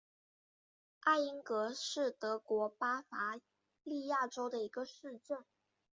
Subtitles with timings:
[1.01, 3.37] 艾因格是德国巴伐
[3.83, 5.45] 利亚州的一个市镇。